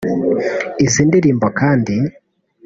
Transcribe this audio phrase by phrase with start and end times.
[0.85, 1.95] Izi ndirimbo kandi